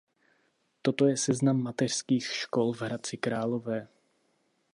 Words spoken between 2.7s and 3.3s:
v Hradci